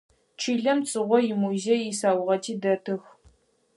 Чылэм 0.41 0.79
Цыгъо 0.89 1.17
имузеий 1.31 1.83
исаугъэти 1.91 2.53
дэтых. 2.61 3.03